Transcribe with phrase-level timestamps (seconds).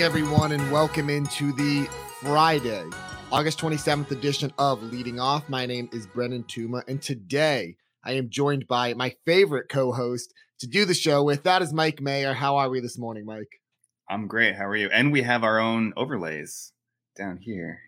[0.00, 1.84] Morning, everyone, and welcome into the
[2.22, 2.88] Friday,
[3.30, 5.46] August 27th edition of Leading Off.
[5.50, 10.32] My name is Brennan Tuma, and today I am joined by my favorite co host
[10.60, 11.42] to do the show with.
[11.42, 12.32] That is Mike Mayer.
[12.32, 13.60] How are we this morning, Mike?
[14.08, 14.56] I'm great.
[14.56, 14.88] How are you?
[14.90, 16.72] And we have our own overlays
[17.14, 17.80] down here.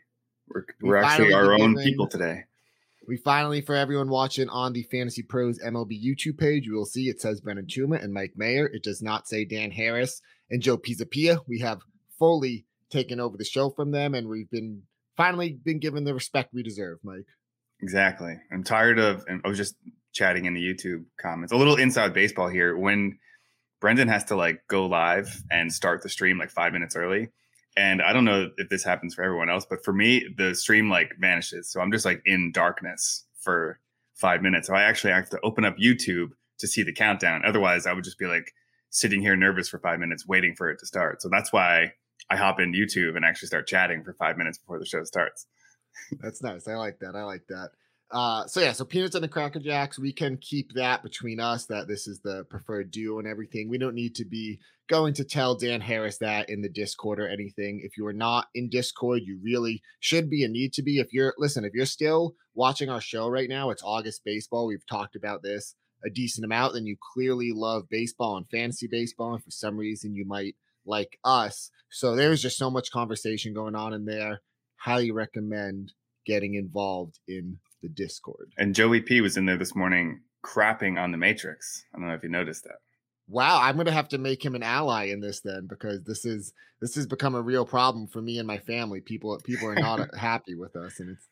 [0.48, 2.44] We're, we're actually our own people today.
[3.08, 7.08] We finally, for everyone watching on the Fantasy Pros MLB YouTube page, you will see
[7.08, 8.66] it says Brennan Tuma and Mike Mayer.
[8.66, 10.20] It does not say Dan Harris
[10.50, 11.38] and Joe Pisapia.
[11.48, 11.80] We have
[12.22, 14.82] fully taken over the show from them, and we've been
[15.16, 17.26] finally been given the respect we deserve, Mike.
[17.80, 18.36] Exactly.
[18.52, 19.74] I'm tired of, and I was just
[20.12, 22.76] chatting in the YouTube comments, a little inside baseball here.
[22.76, 23.18] When
[23.80, 27.30] Brendan has to like go live and start the stream like five minutes early.
[27.76, 30.88] And I don't know if this happens for everyone else, but for me, the stream
[30.88, 31.72] like vanishes.
[31.72, 33.80] So I'm just like in darkness for
[34.14, 34.68] five minutes.
[34.68, 36.28] So I actually have to open up YouTube
[36.58, 37.42] to see the countdown.
[37.44, 38.52] Otherwise, I would just be like
[38.90, 41.20] sitting here nervous for five minutes waiting for it to start.
[41.20, 41.94] So that's why
[42.32, 45.46] I hop in YouTube and actually start chatting for five minutes before the show starts.
[46.22, 46.66] That's nice.
[46.66, 47.14] I like that.
[47.14, 47.68] I like that.
[48.10, 51.66] Uh, so yeah, so peanuts and the cracker jacks, we can keep that between us
[51.66, 53.68] that this is the preferred duo and everything.
[53.68, 57.28] We don't need to be going to tell Dan Harris that in the Discord or
[57.28, 57.82] anything.
[57.84, 61.00] If you are not in Discord, you really should be and need to be.
[61.00, 64.66] If you're listen, if you're still watching our show right now, it's August baseball.
[64.66, 69.34] We've talked about this a decent amount, then you clearly love baseball and fantasy baseball,
[69.34, 71.70] and for some reason you might like us.
[71.90, 74.40] So there's just so much conversation going on in there.
[74.76, 75.92] Highly recommend
[76.26, 78.52] getting involved in the Discord.
[78.58, 81.84] And Joey P was in there this morning crapping on the Matrix.
[81.94, 82.76] I don't know if you noticed that.
[83.28, 86.52] Wow, I'm gonna have to make him an ally in this then because this is
[86.80, 89.00] this has become a real problem for me and my family.
[89.00, 91.28] People people are not happy with us and it's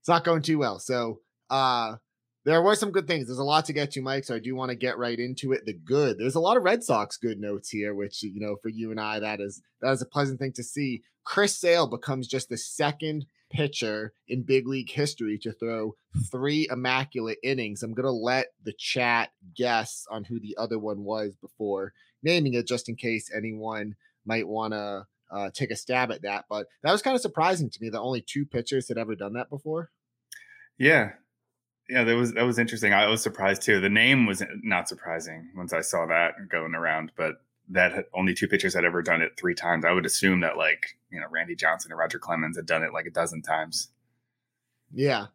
[0.00, 0.78] it's not going too well.
[0.78, 1.20] So
[1.50, 1.96] uh
[2.44, 3.26] there were some good things.
[3.26, 4.24] There's a lot to get to, Mike.
[4.24, 5.64] So I do want to get right into it.
[5.66, 6.18] The good.
[6.18, 9.00] There's a lot of Red Sox good notes here, which you know, for you and
[9.00, 11.02] I, that is that is a pleasant thing to see.
[11.24, 15.94] Chris Sale becomes just the second pitcher in big league history to throw
[16.30, 17.82] three immaculate innings.
[17.82, 22.66] I'm gonna let the chat guess on who the other one was before naming it,
[22.66, 26.46] just in case anyone might want to uh, take a stab at that.
[26.48, 29.34] But that was kind of surprising to me that only two pitchers had ever done
[29.34, 29.90] that before.
[30.78, 31.12] Yeah,
[31.90, 32.94] yeah, that was that was interesting.
[32.94, 33.80] I was surprised too.
[33.80, 38.46] The name was not surprising once I saw that going around, but that only two
[38.46, 39.84] pitchers had ever done it three times.
[39.84, 42.92] I would assume that like you know Randy Johnson and Roger Clemens had done it
[42.92, 43.88] like a dozen times.
[44.92, 45.26] Yeah,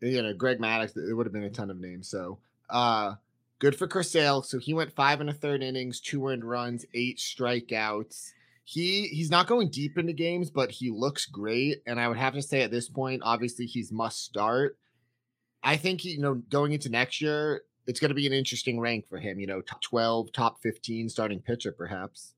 [0.00, 0.96] you know Greg Maddux.
[0.96, 2.08] It would have been a ton of names.
[2.08, 2.38] So
[2.68, 3.14] uh,
[3.60, 4.42] good for Chris Sale.
[4.42, 8.32] So he went five and a third innings, two earned runs, eight strikeouts.
[8.64, 11.82] He he's not going deep into games, but he looks great.
[11.86, 14.76] And I would have to say at this point, obviously he's must start.
[15.64, 19.08] I think you know going into next year, it's going to be an interesting rank
[19.08, 19.40] for him.
[19.40, 22.34] You know, top twelve, top fifteen starting pitcher, perhaps.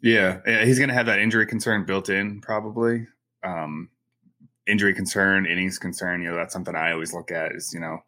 [0.00, 3.06] Yeah, he's going to have that injury concern built in, probably.
[3.42, 3.90] Um,
[4.66, 6.22] injury concern, innings concern.
[6.22, 7.52] You know, that's something I always look at.
[7.52, 7.98] Is you know,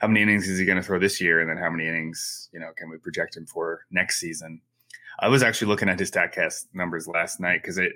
[0.00, 2.48] how many innings is he going to throw this year, and then how many innings
[2.52, 4.62] you know can we project him for next season?
[5.18, 7.92] I was actually looking at his Statcast numbers last night because it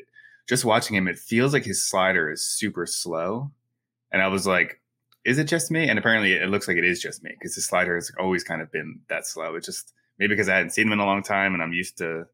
[0.48, 3.50] just watching him, it feels like his slider is super slow,
[4.10, 4.79] and I was like,
[5.30, 5.88] is it just me?
[5.88, 8.60] And apparently it looks like it is just me because the slider has always kind
[8.60, 9.54] of been that slow.
[9.54, 11.98] It's just maybe because I hadn't seen him in a long time and I'm used
[11.98, 12.24] to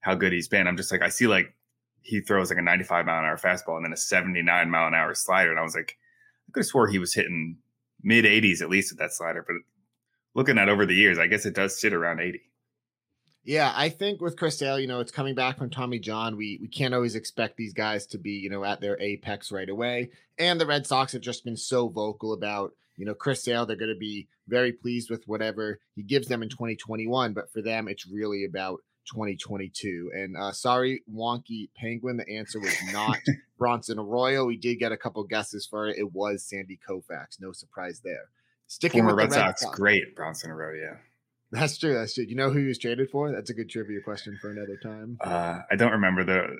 [0.00, 0.66] how good he's been.
[0.66, 1.54] I'm just like, I see like
[2.00, 4.94] he throws like a 95 mile an hour fastball and then a 79 mile an
[4.94, 5.50] hour slider.
[5.50, 5.98] And I was like,
[6.48, 7.58] I could have swore he was hitting
[8.02, 9.44] mid 80s at least with that slider.
[9.46, 9.56] But
[10.34, 12.40] looking at over the years, I guess it does sit around 80.
[13.42, 16.36] Yeah, I think with Chris Sale, you know, it's coming back from Tommy John.
[16.36, 19.68] We we can't always expect these guys to be, you know, at their apex right
[19.68, 20.10] away.
[20.38, 23.64] And the Red Sox have just been so vocal about, you know, Chris Sale.
[23.64, 27.32] They're going to be very pleased with whatever he gives them in 2021.
[27.32, 30.10] But for them, it's really about 2022.
[30.14, 32.18] And uh, sorry, wonky penguin.
[32.18, 33.18] The answer was not
[33.58, 34.44] Bronson Arroyo.
[34.44, 35.98] We did get a couple guesses for it.
[35.98, 37.40] It was Sandy Koufax.
[37.40, 38.28] No surprise there.
[38.66, 40.98] Sticking Former with Red, Red Sox, Sox, great Bronson Arroyo.
[41.52, 41.94] That's true.
[41.94, 42.24] That's true.
[42.28, 43.32] You know who he was traded for?
[43.32, 45.18] That's a good trivia question for another time.
[45.20, 46.56] Uh, I don't remember the.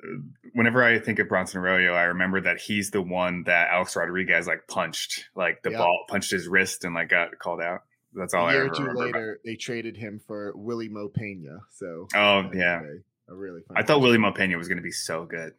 [0.54, 4.48] Whenever I think of Bronson Arroyo, I remember that he's the one that Alex Rodriguez
[4.48, 5.78] like punched, like the yep.
[5.78, 7.82] ball punched his wrist and like got called out.
[8.14, 9.44] That's all a year or two later, about.
[9.44, 11.60] they traded him for Wily Mo Pena.
[11.70, 12.80] So, oh yeah,
[13.28, 13.60] a, a really.
[13.74, 15.54] I thought Wily Mo Pena was going to be so good.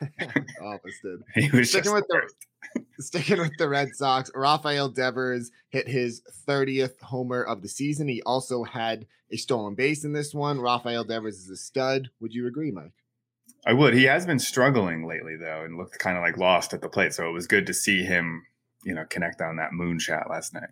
[0.62, 1.20] Opposite.
[1.34, 2.22] he was sticking with the
[2.98, 4.30] sticking with the Red Sox.
[4.34, 8.08] Rafael Devers hit his 30th homer of the season.
[8.08, 10.60] He also had a stolen base in this one.
[10.60, 12.10] Rafael Devers is a stud.
[12.20, 12.92] Would you agree, Mike?
[13.66, 13.94] I would.
[13.94, 17.12] He has been struggling lately though, and looked kind of like lost at the plate.
[17.14, 18.46] So it was good to see him,
[18.84, 20.70] you know, connect on that moonshot last night.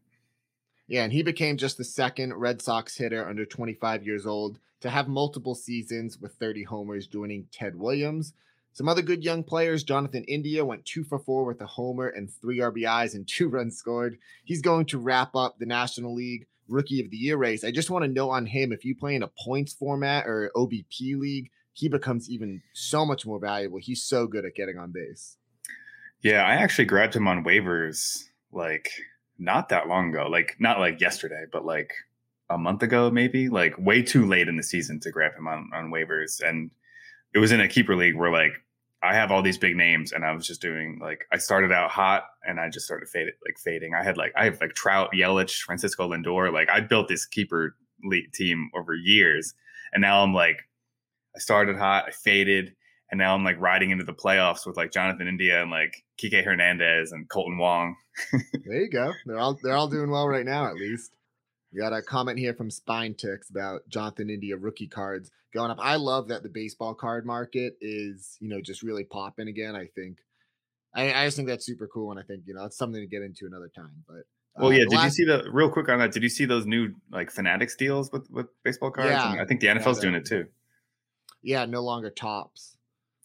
[0.87, 4.89] Yeah, and he became just the second Red Sox hitter under 25 years old to
[4.89, 8.33] have multiple seasons with 30 homers, joining Ted Williams.
[8.79, 9.83] Some other good young players.
[9.83, 13.77] Jonathan India went two for four with a homer and three RBIs and two runs
[13.77, 14.19] scored.
[14.45, 17.65] He's going to wrap up the National League Rookie of the Year race.
[17.65, 20.53] I just want to know on him if you play in a points format or
[20.55, 23.79] OBP league, he becomes even so much more valuable.
[23.79, 25.39] He's so good at getting on base.
[26.23, 28.93] Yeah, I actually grabbed him on waivers like
[29.41, 30.29] not that long ago.
[30.29, 31.95] Like not like yesterday, but like
[32.49, 33.49] a month ago, maybe.
[33.49, 36.41] Like way too late in the season to grab him on, on waivers.
[36.41, 36.71] And
[37.35, 38.53] it was in a keeper league where like
[39.03, 41.91] I have all these big names and I was just doing like I started out
[41.91, 43.93] hot and I just started faded like fading.
[43.95, 46.53] I had like I have like Trout, Yelich, Francisco Lindor.
[46.53, 49.55] Like I built this keeper league team over years.
[49.93, 50.59] And now I'm like
[51.37, 52.75] I started hot, I faded,
[53.11, 56.45] and now I'm like riding into the playoffs with like Jonathan India and like Kike
[56.45, 57.95] Hernandez and Kolten Wong.
[58.65, 59.13] there you go.
[59.25, 61.13] They're all they're all doing well right now, at least.
[61.79, 65.79] We got a comment here from Spine Ticks about Jonathan India rookie cards going up.
[65.81, 69.77] I love that the baseball card market is, you know, just really popping again.
[69.77, 70.19] I think
[70.93, 73.07] I, I just think that's super cool, and I think you know that's something to
[73.07, 74.03] get into another time.
[74.09, 74.25] But
[74.57, 74.87] well, uh, yeah.
[74.91, 75.05] Did last...
[75.21, 76.11] you see the real quick on that?
[76.11, 79.13] Did you see those new like Fanatics deals with with baseball cards?
[79.13, 80.47] Yeah, I think the NFL's yeah, doing it too.
[81.43, 82.77] Yeah, no longer Topps.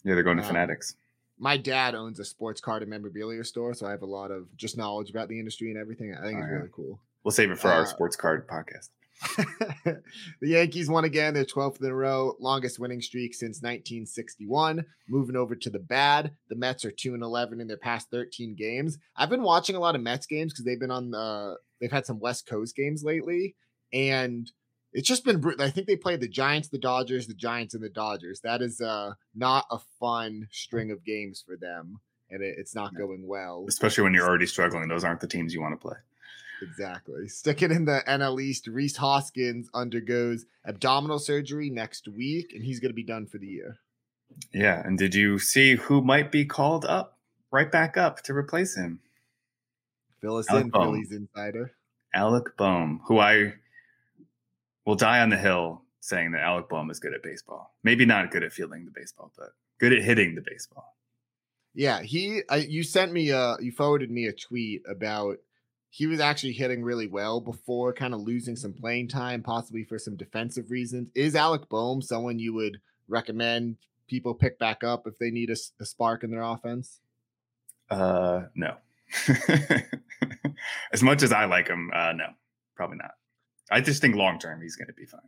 [0.03, 0.95] Yeah, they're going to um, Fanatics.
[1.39, 4.55] My dad owns a sports card and memorabilia store, so I have a lot of
[4.57, 6.13] just knowledge about the industry and everything.
[6.13, 7.00] I think oh, it's really cool.
[7.24, 8.90] We'll save it for uh, our sports card podcast.
[9.86, 10.02] the
[10.42, 14.84] Yankees won again, their 12th in a row, longest winning streak since 1961.
[15.08, 18.56] Moving over to the bad, the Mets are 2 and 11 in their past 13
[18.56, 18.98] games.
[19.16, 22.06] I've been watching a lot of Mets games because they've been on the, they've had
[22.06, 23.56] some West Coast games lately.
[23.94, 24.52] And
[24.94, 25.66] it's just been brutal.
[25.66, 28.42] I think they played the Giants, the Dodgers, the Giants, and the Dodgers.
[28.42, 32.00] That is uh not a fun string of games for them,
[32.30, 33.66] and it, it's not going well.
[33.68, 34.88] Especially when you're already struggling.
[34.88, 35.98] Those aren't the teams you want to play.
[36.63, 37.27] Exactly.
[37.27, 42.92] Sticking in the NL East, Rhys Hoskins undergoes abdominal surgery next week, and he's going
[42.92, 43.77] to be done for the year.
[44.54, 44.81] Yeah.
[44.83, 47.18] And did you see who might be called up
[47.51, 49.00] right back up to replace him?
[50.21, 50.83] Fill us Alec in, Bohm.
[50.83, 51.71] Phillies insider.
[52.13, 53.54] Alec Bohm, who I
[54.86, 57.74] will die on the hill saying that Alec Bohm is good at baseball.
[57.83, 59.50] Maybe not good at fielding the baseball, but
[59.80, 60.95] good at hitting the baseball.
[61.75, 62.42] Yeah, he.
[62.50, 63.57] I, you sent me a.
[63.60, 65.38] You forwarded me a tweet about
[65.95, 70.00] he was actually hitting really well before kind of losing some playing time, possibly for
[70.00, 71.12] some defensive reasons.
[71.13, 75.56] Is Alec Bohm someone you would recommend people pick back up if they need a,
[75.80, 77.00] a spark in their offense?
[77.92, 78.78] Uh, no.
[80.92, 82.25] as much as I like him, uh, no,
[82.75, 83.12] probably not.
[83.69, 85.22] I just think long term he's going to be fine.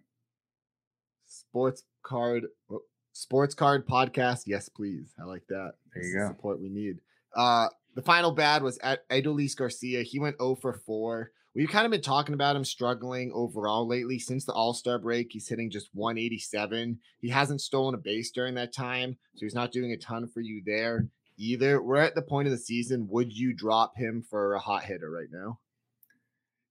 [1.27, 2.81] Sports card, oh,
[3.13, 4.45] sports card podcast.
[4.47, 5.13] Yes, please.
[5.21, 5.73] I like that.
[5.93, 6.27] There you go.
[6.29, 7.01] Support we need.
[7.35, 10.03] Uh, the final bad was at Adolis Garcia.
[10.03, 11.31] He went 0 for 4.
[11.55, 15.29] We've kind of been talking about him struggling overall lately since the All Star break.
[15.31, 16.99] He's hitting just 187.
[17.21, 20.41] He hasn't stolen a base during that time, so he's not doing a ton for
[20.41, 21.07] you there
[21.37, 21.81] either.
[21.81, 23.07] We're at the point of the season.
[23.09, 25.59] Would you drop him for a hot hitter right now?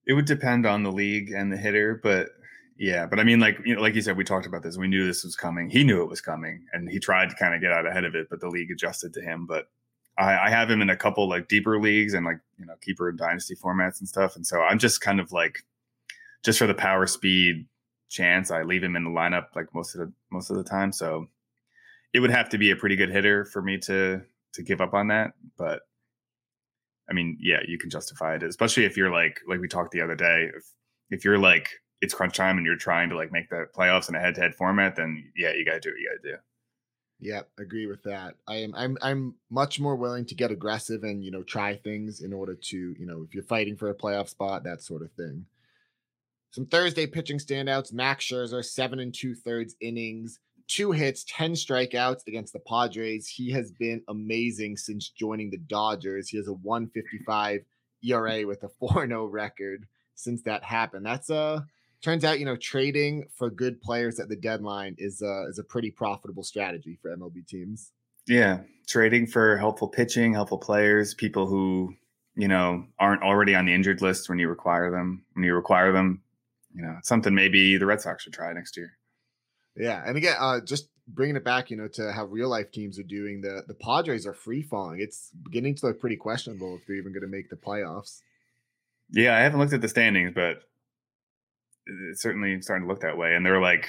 [0.07, 2.29] It would depend on the league and the hitter, but
[2.77, 4.77] yeah, but I mean, like you know, like you said, we talked about this.
[4.77, 5.71] We knew this was coming.
[5.71, 8.15] He knew it was coming, and he tried to kind of get out ahead of
[8.15, 9.47] it, but the league adjusted to him.
[9.47, 9.69] But
[10.19, 13.09] I, I have him in a couple like deeper leagues and like you know keeper
[13.09, 15.65] and dynasty formats and stuff, and so I'm just kind of like
[16.45, 17.67] just for the power speed
[18.09, 20.93] chance, I leave him in the lineup like most of the most of the time.
[20.93, 21.27] So
[22.13, 24.23] it would have to be a pretty good hitter for me to
[24.55, 25.81] to give up on that, but
[27.09, 30.01] I mean, yeah, you can justify it, especially if you're like like we talked the
[30.01, 30.51] other day.
[30.55, 30.65] If
[31.11, 34.15] if you're like it's crunch time and you're trying to like make the playoffs in
[34.15, 36.43] a head to head format, then yeah, you gotta do what you gotta do.
[37.21, 38.35] Yeah, agree with that.
[38.47, 42.21] I am I'm I'm much more willing to get aggressive and you know try things
[42.21, 45.13] in order to, you know, if you're fighting for a playoff spot, that sort of
[45.13, 45.47] thing.
[46.51, 52.27] Some Thursday pitching standouts, Max Scherzer, seven and two thirds innings, two hits, 10 strikeouts
[52.27, 53.29] against the Padres.
[53.29, 56.29] He has been amazing since joining the Dodgers.
[56.29, 57.65] He has a 155
[58.05, 61.07] ERA with a 4 0 record since that happened.
[61.07, 61.67] That's a
[62.05, 65.65] turns out, you know, trading for good players at the deadline is uh, is a
[65.65, 67.93] pretty profitable strategy for MLB teams.
[68.27, 71.95] Yeah, trading for helpful pitching, helpful players, people who,
[72.37, 75.25] you know, aren't already on the injured list when you require them.
[75.33, 76.23] When you require them,
[76.75, 78.93] you know, something maybe the Red Sox should try next year.
[79.77, 82.99] Yeah, and again, uh, just bringing it back, you know, to how real life teams
[82.99, 83.41] are doing.
[83.41, 85.01] The the Padres are free falling.
[85.01, 88.21] It's beginning to look pretty questionable if they're even going to make the playoffs.
[89.11, 90.63] Yeah, I haven't looked at the standings, but
[91.87, 93.35] it's certainly starting to look that way.
[93.35, 93.89] And they're like,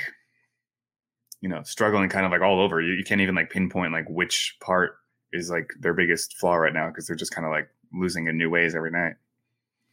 [1.42, 2.82] you know, struggling kind of like all over.
[2.82, 4.98] You, you can't even like pinpoint like which part
[5.32, 8.38] is like their biggest flaw right now because they're just kind of like losing in
[8.38, 9.14] new ways every night.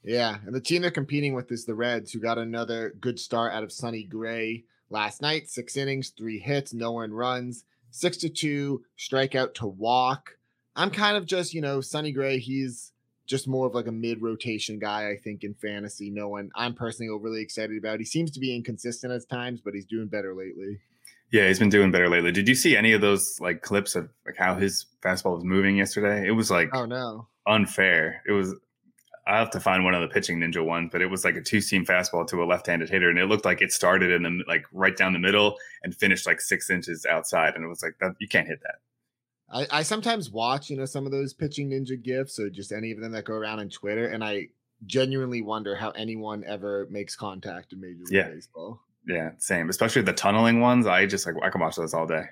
[0.05, 3.53] Yeah, and the team they're competing with is the Reds, who got another good start
[3.53, 5.49] out of Sonny Gray last night.
[5.49, 10.37] Six innings, three hits, no earned runs, six to two strikeout to walk.
[10.75, 12.39] I'm kind of just, you know, Sonny Gray.
[12.39, 12.92] He's
[13.27, 16.11] just more of like a mid rotation guy, I think, in fantasy.
[16.11, 17.99] No one I'm personally overly excited about.
[17.99, 20.79] He seems to be inconsistent at times, but he's doing better lately.
[21.31, 22.31] Yeah, he's been doing better lately.
[22.31, 25.77] Did you see any of those like clips of like how his fastball was moving
[25.77, 26.27] yesterday?
[26.27, 28.23] It was like oh no unfair.
[28.27, 28.55] It was
[29.27, 31.41] I have to find one of the pitching ninja ones, but it was like a
[31.41, 34.23] two seam fastball to a left handed hitter, and it looked like it started in
[34.23, 37.83] the like right down the middle and finished like six inches outside, and it was
[37.83, 38.77] like that you can't hit that.
[39.53, 42.91] I, I sometimes watch, you know, some of those pitching ninja gifs or just any
[42.91, 44.49] of them that go around on Twitter, and I
[44.87, 48.29] genuinely wonder how anyone ever makes contact in Major League yeah.
[48.29, 48.81] Baseball.
[49.07, 49.69] Yeah, same.
[49.69, 50.87] Especially the tunneling ones.
[50.87, 52.25] I just like I can watch those all day.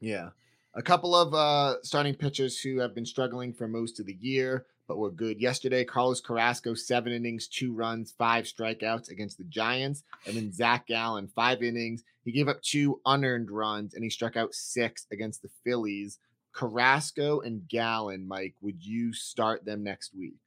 [0.00, 0.30] Yeah.
[0.74, 4.66] A couple of uh starting pitchers who have been struggling for most of the year,
[4.86, 5.84] but were good yesterday.
[5.84, 10.02] Carlos Carrasco, seven innings, two runs, five strikeouts against the Giants.
[10.26, 12.04] And then Zach Gallen, five innings.
[12.24, 16.18] He gave up two unearned runs and he struck out six against the Phillies.
[16.52, 20.40] Carrasco and Gallen, Mike, would you start them next week?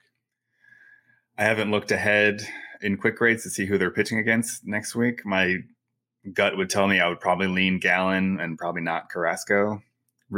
[1.38, 2.42] I haven't looked ahead
[2.82, 5.26] in quick grades to see who they're pitching against next week.
[5.26, 5.58] My
[6.34, 9.82] gut would tell me I would probably lean Gallen and probably not Carrasco.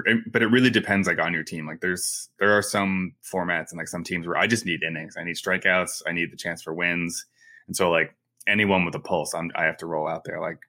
[0.08, 1.66] Eh, but it really depends like on your team.
[1.66, 5.16] Like there's there are some formats and like some teams where I just need innings.
[5.18, 6.04] I need strikeouts.
[6.08, 7.26] I need the chance for wins.
[7.68, 8.16] And so like
[8.48, 10.42] anyone with a pulse, I'm, I have to roll out there.
[10.42, 10.60] Like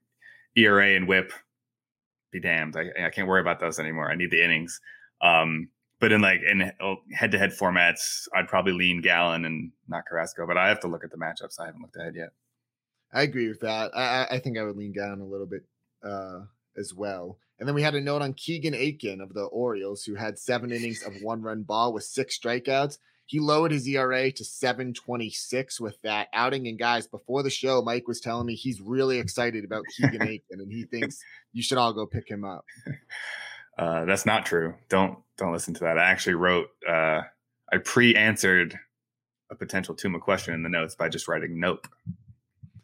[0.56, 1.32] ERA and WHIP,
[2.30, 2.76] be damned.
[2.76, 4.10] I, I can't worry about those anymore.
[4.10, 4.80] I need the innings.
[5.22, 5.68] Um,
[6.00, 6.72] but in like in
[7.12, 10.46] head to head formats, I'd probably lean Gallen and not Carrasco.
[10.46, 11.58] But I have to look at the matchups.
[11.60, 12.30] I haven't looked ahead yet.
[13.12, 13.90] I agree with that.
[13.96, 15.62] I, I think I would lean Gallen a little bit
[16.04, 16.40] uh,
[16.76, 17.38] as well.
[17.58, 20.70] And then we had a note on Keegan Akin of the Orioles, who had seven
[20.70, 22.98] innings of one run ball with six strikeouts.
[23.28, 26.66] He lowered his ERA to 726 with that outing.
[26.66, 30.40] And guys, before the show, Mike was telling me he's really excited about Keegan Akin
[30.50, 31.18] and he thinks
[31.52, 32.64] you should all go pick him up.
[33.78, 34.74] Uh, that's not true.
[34.88, 35.98] Don't don't listen to that.
[35.98, 36.66] I actually wrote.
[36.84, 37.20] Uh,
[37.72, 38.76] I pre-answered
[39.52, 41.86] a potential Tuma question in the notes by just writing "Nope."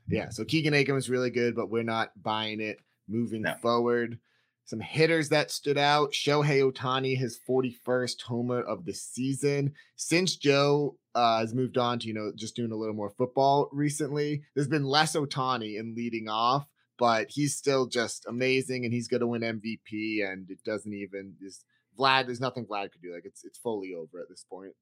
[0.06, 0.28] Yeah.
[0.28, 3.56] So Keegan Akin was really good, but we're not buying it moving no.
[3.60, 4.20] forward.
[4.64, 9.74] Some hitters that stood out: Shohei Ohtani, his 41st homer of the season.
[9.96, 13.68] Since Joe uh, has moved on to you know just doing a little more football
[13.72, 16.66] recently, there's been less Ohtani in leading off
[16.98, 20.24] but he's still just amazing and he's going to win MVP.
[20.24, 21.64] And it doesn't even just
[21.98, 22.26] Vlad.
[22.26, 23.12] There's nothing Vlad could do.
[23.14, 24.72] Like it's it's fully over at this point.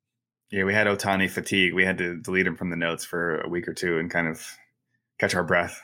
[0.50, 1.72] Yeah, we had Ohtani fatigue.
[1.72, 4.28] We had to delete him from the notes for a week or two and kind
[4.28, 4.46] of
[5.18, 5.80] catch our breath.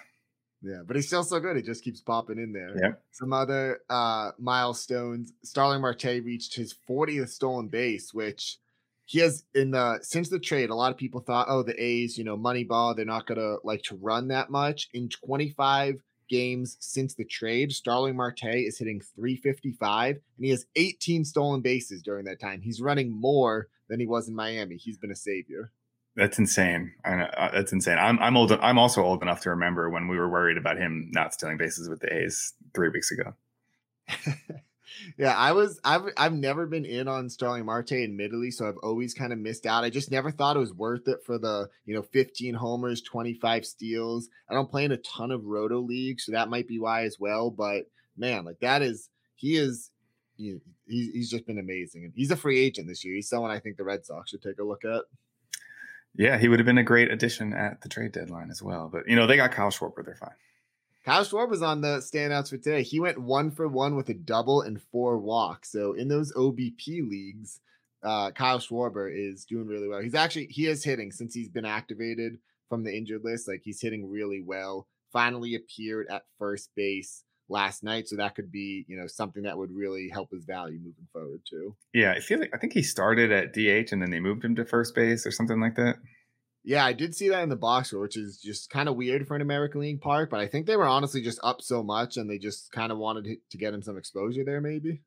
[0.62, 1.57] Yeah, but he's still so good.
[1.57, 2.77] He just keeps popping in there.
[2.77, 2.93] Yeah.
[3.12, 5.33] Some other uh milestones.
[5.45, 8.59] Starling Marte reached his 40th stolen base, which
[9.05, 10.71] he has in the since the trade.
[10.71, 13.57] A lot of people thought, oh, the A's, you know, money ball, they're not gonna
[13.65, 14.88] like to run that much.
[14.95, 21.25] In 25 games since the trade, Starling Marte is hitting 355 and he has 18
[21.25, 22.61] stolen bases during that time.
[22.61, 24.77] He's running more than he was in Miami.
[24.77, 25.73] He's been a savior.
[26.18, 26.92] That's insane.
[27.04, 27.96] I uh, that's insane.
[27.96, 28.50] I'm I'm old.
[28.50, 31.88] I'm also old enough to remember when we were worried about him not stealing bases
[31.88, 33.34] with the A's three weeks ago.
[35.16, 39.14] yeah, I was I've I've never been in on Starling Marte admittedly, so I've always
[39.14, 39.84] kind of missed out.
[39.84, 43.64] I just never thought it was worth it for the, you know, 15 homers, 25
[43.64, 44.28] steals.
[44.50, 47.20] I don't play in a ton of roto leagues, so that might be why as
[47.20, 47.84] well, but
[48.16, 49.92] man, like that is he is
[50.37, 50.58] he,
[50.88, 52.02] he's just been amazing.
[52.02, 53.14] And he's a free agent this year.
[53.14, 55.04] He's someone I think the Red Sox should take a look at.
[56.18, 58.90] Yeah, he would have been a great addition at the trade deadline as well.
[58.92, 60.34] But you know, they got Kyle Schwarber, they're fine.
[61.04, 62.82] Kyle Schwarber was on the standouts for today.
[62.82, 65.70] He went one for one with a double and four walks.
[65.70, 67.60] So in those OBP leagues,
[68.02, 70.00] uh, Kyle Schwarber is doing really well.
[70.00, 73.46] He's actually he is hitting since he's been activated from the injured list.
[73.46, 74.88] Like he's hitting really well.
[75.12, 79.57] Finally appeared at first base last night, so that could be you know something that
[79.57, 81.75] would really help his value moving forward too.
[81.93, 84.57] Yeah, I feel like I think he started at DH and then they moved him
[84.57, 85.97] to first base or something like that.
[86.64, 89.26] Yeah, I did see that in the box score, which is just kind of weird
[89.26, 90.28] for an American League park.
[90.28, 92.99] But I think they were honestly just up so much, and they just kind of
[92.99, 95.00] wanted to get him some exposure there, maybe.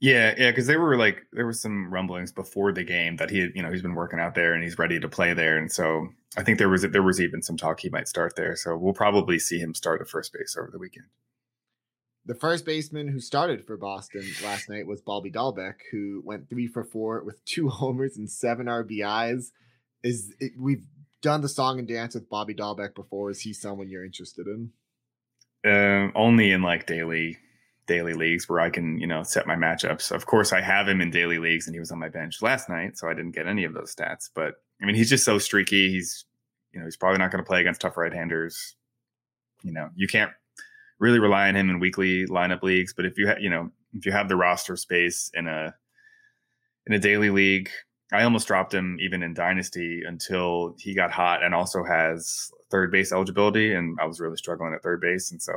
[0.00, 3.48] Yeah, yeah, because they were like there was some rumblings before the game that he,
[3.54, 6.08] you know, he's been working out there and he's ready to play there, and so
[6.36, 8.56] I think there was there was even some talk he might start there.
[8.56, 11.06] So we'll probably see him start at first base over the weekend.
[12.26, 16.68] The first baseman who started for Boston last night was Bobby Dalbec, who went three
[16.68, 19.50] for four with two homers and seven RBIs.
[20.02, 20.84] Is it, we've
[21.22, 23.30] done the song and dance with Bobby Dalbec before?
[23.30, 24.70] Is he someone you're interested in?
[25.62, 27.38] Um, only in like daily
[27.86, 30.12] daily leagues where I can, you know, set my matchups.
[30.12, 32.68] Of course, I have him in daily leagues, and he was on my bench last
[32.68, 34.30] night, so I didn't get any of those stats.
[34.32, 35.90] But I mean, he's just so streaky.
[35.90, 36.24] He's
[36.72, 38.76] You know, he's probably not going to play against tough right-handers.
[39.62, 40.30] You know, you can't
[41.00, 44.06] really rely on him in weekly lineup leagues, but if you have, you know, if
[44.06, 45.74] you have the roster space in a
[46.86, 47.70] in a daily league,
[48.12, 52.92] I almost dropped him even in dynasty until he got hot and also has third
[52.92, 55.52] base eligibility, and I was really struggling at third base, and so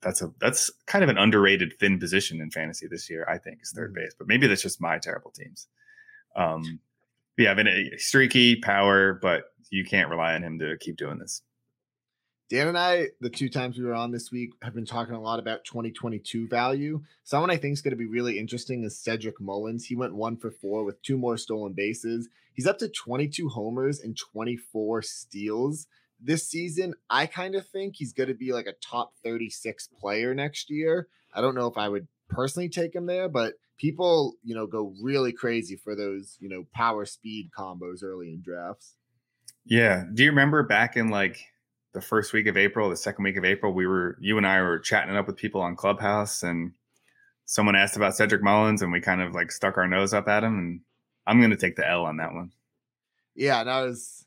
[0.00, 3.26] that's a that's kind of an underrated thin position in fantasy this year.
[3.28, 3.94] I think is 3rd mm-hmm.
[3.94, 5.66] base, but maybe that's just my terrible teams.
[6.36, 6.80] Um,
[7.36, 11.42] yeah, I mean, streaky power, but you can't rely on him to keep doing this.
[12.50, 15.20] Dan and I, the two times we were on this week, have been talking a
[15.20, 17.02] lot about 2022 value.
[17.22, 19.84] Someone I think is going to be really interesting is Cedric Mullins.
[19.84, 22.28] He went one for four with two more stolen bases.
[22.54, 25.86] He's up to 22 homers and 24 steals
[26.18, 26.94] this season.
[27.10, 31.06] I kind of think he's going to be like a top 36 player next year.
[31.34, 34.94] I don't know if I would personally take him there, but people, you know, go
[35.02, 38.94] really crazy for those, you know, power speed combos early in drafts.
[39.66, 40.04] Yeah.
[40.14, 41.44] Do you remember back in like
[41.98, 44.62] the first week of April, the second week of April, we were you and I
[44.62, 46.72] were chatting it up with people on Clubhouse, and
[47.44, 50.44] someone asked about Cedric Mullins, and we kind of like stuck our nose up at
[50.44, 50.80] him, and
[51.26, 52.52] I'm going to take the L on that one.
[53.34, 54.24] Yeah, that was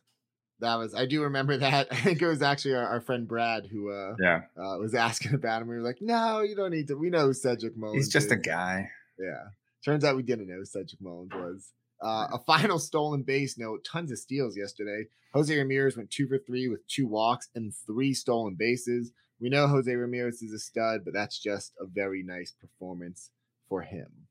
[0.59, 1.87] that was I do remember that.
[1.91, 5.33] I think it was actually our, our friend Brad who uh yeah uh, was asking
[5.33, 5.69] about him.
[5.69, 6.95] We were like, no, you don't need to.
[6.95, 8.05] We know who Cedric Mullins.
[8.05, 8.33] He's just is.
[8.33, 8.89] a guy.
[9.17, 9.49] Yeah.
[9.83, 11.71] Turns out we didn't know who Cedric Mullins was.
[12.01, 15.05] Uh, a final stolen base note, tons of steals yesterday.
[15.33, 19.11] Jose Ramirez went two for three with two walks and three stolen bases.
[19.39, 23.29] We know Jose Ramirez is a stud, but that's just a very nice performance
[23.69, 24.27] for him.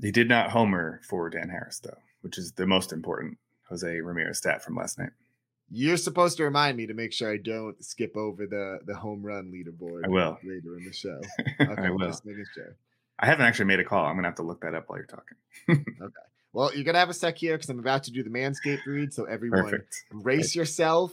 [0.00, 3.38] He did not homer for Dan Harris, though, which is the most important
[3.68, 5.10] Jose Ramirez stat from last night.
[5.70, 9.22] You're supposed to remind me to make sure I don't skip over the the home
[9.22, 10.04] run leaderboard.
[10.04, 11.20] I will later in the show.
[11.60, 12.08] Okay, I will.
[12.08, 12.74] Just making sure.
[13.18, 14.06] I haven't actually made a call.
[14.06, 15.36] I'm gonna have to look that up while you're talking.
[16.02, 16.14] okay.
[16.52, 19.12] Well, you're gonna have a sec here because I'm about to do the Manscaped read.
[19.12, 20.04] So everyone, Perfect.
[20.12, 21.12] brace yourself.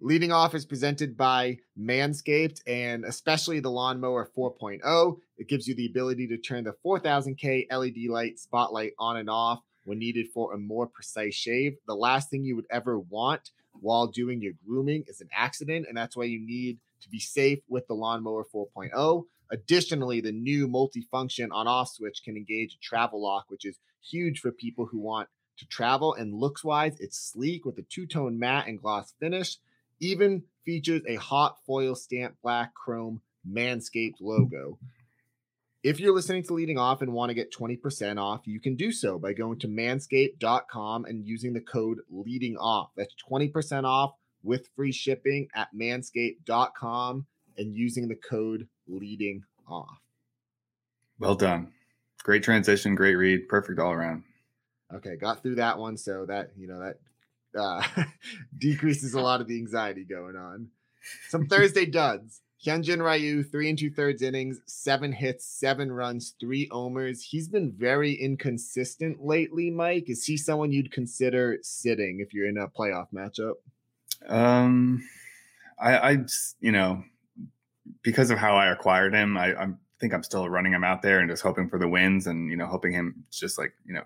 [0.00, 5.18] Leading off is presented by Manscaped and especially the Lawnmower 4.0.
[5.38, 9.62] It gives you the ability to turn the 4000K LED light spotlight on and off
[9.84, 11.76] when needed for a more precise shave.
[11.86, 15.96] The last thing you would ever want while doing your grooming is an accident, and
[15.96, 19.24] that's why you need to be safe with the Lawnmower 4.0.
[19.54, 24.40] Additionally, the new multifunction on off switch can engage a travel lock, which is huge
[24.40, 26.12] for people who want to travel.
[26.12, 29.58] And looks wise, it's sleek with a two tone matte and gloss finish.
[30.00, 34.80] Even features a hot foil stamp black chrome Manscaped logo.
[35.84, 38.90] If you're listening to Leading Off and want to get 20% off, you can do
[38.90, 42.90] so by going to manscaped.com and using the code Leading Off.
[42.96, 50.00] That's 20% off with free shipping at manscaped.com and using the code Leading Off.
[51.18, 51.72] Well done.
[52.22, 54.24] Great transition, great read, perfect all around.
[54.92, 56.98] Okay, got through that one, so that you know that
[57.58, 58.04] uh,
[58.58, 60.68] decreases a lot of the anxiety going on.
[61.28, 62.40] Some Thursday duds.
[62.64, 67.22] Hyunjin Ryu, three and two thirds innings, seven hits, seven runs, three homers.
[67.22, 70.08] He's been very inconsistent lately, Mike.
[70.08, 73.56] Is he someone you'd consider sitting if you're in a playoff matchup?
[74.26, 75.06] Um,
[75.78, 76.18] I, I
[76.60, 77.04] you know,
[78.02, 79.68] because of how I acquired him, I, I
[80.00, 82.56] think I'm still running him out there and just hoping for the wins and you
[82.56, 84.04] know hoping him just like you know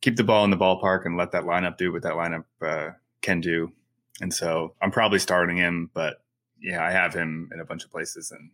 [0.00, 2.90] keep the ball in the ballpark and let that lineup do what that lineup uh,
[3.22, 3.72] can do.
[4.20, 6.22] And so I'm probably starting him, but
[6.60, 8.50] yeah, I have him in a bunch of places, and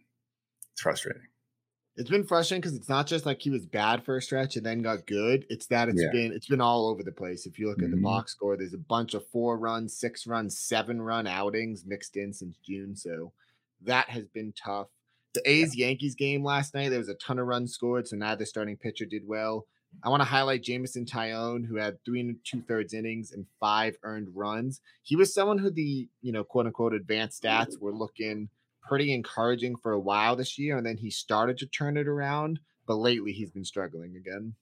[0.73, 1.27] it's frustrating.
[1.97, 4.65] It's been frustrating because it's not just like he was bad for a stretch and
[4.65, 5.45] then got good.
[5.51, 6.11] It's that it's yeah.
[6.13, 7.47] been it's been all over the place.
[7.47, 8.05] If you look at the mm-hmm.
[8.05, 12.33] box score, there's a bunch of four run, six run, seven run outings mixed in
[12.33, 12.97] since June.
[12.97, 13.33] So
[13.85, 14.89] that has been tough.
[15.35, 18.45] The A's Yankees game last night, there was a ton of runs scored, so neither
[18.45, 19.67] starting pitcher did well.
[20.03, 23.97] I want to highlight Jameson Taillon, who had three and two thirds innings and five
[24.03, 24.81] earned runs.
[25.03, 28.49] He was someone who the you know quote unquote advanced stats were looking
[28.83, 32.61] pretty encouraging for a while this year, and then he started to turn it around.
[32.87, 34.55] But lately, he's been struggling again.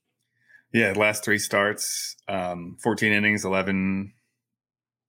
[0.71, 4.13] Yeah, last three starts, um, 14 innings, 11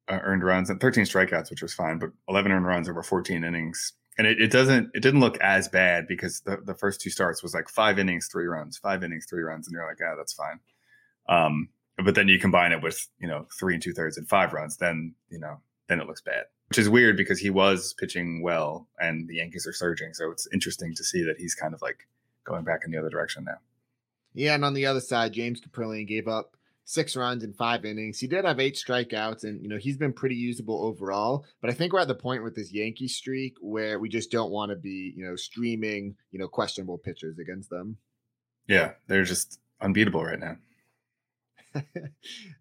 [0.09, 3.44] uh, earned runs, and 13 strikeouts, which was fine, but 11 earned runs over 14
[3.44, 7.11] innings and it, it doesn't it didn't look as bad because the, the first two
[7.11, 10.14] starts was like five innings three runs five innings three runs and you're like yeah
[10.16, 10.61] that's fine.
[11.29, 11.68] Um
[12.03, 14.77] but then you combine it with you know three and two thirds and five runs
[14.77, 18.87] then you know then it looks bad which is weird because he was pitching well
[19.01, 20.14] and the yankees are surging.
[20.14, 22.07] So it's interesting to see that he's kind of like
[22.44, 23.59] going back in the other direction now.
[24.35, 26.57] Yeah and on the other side james Kaprielian gave up
[26.90, 28.18] six runs in five innings.
[28.18, 31.44] He did have eight strikeouts, and you know he's been pretty usable overall.
[31.61, 34.50] But I think we're at the point with this Yankee streak where we just don't
[34.50, 37.96] want to be, you know, streaming, you know, questionable pitchers against them.
[38.66, 40.57] Yeah, they're just unbeatable right now.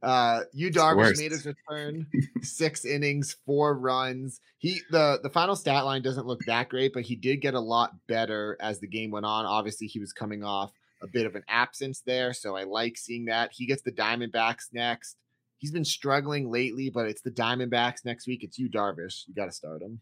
[0.03, 2.05] uh Yu Darvish made his return,
[2.43, 4.39] six innings, four runs.
[4.59, 7.59] He the the final stat line doesn't look that great, but he did get a
[7.59, 9.47] lot better as the game went on.
[9.47, 13.25] Obviously, he was coming off a bit of an absence there, so I like seeing
[13.25, 13.51] that.
[13.53, 15.17] He gets the Diamondbacks next.
[15.57, 18.43] He's been struggling lately, but it's the Diamondbacks next week.
[18.43, 19.23] It's Yu, Darvish.
[19.27, 19.99] You got to start him.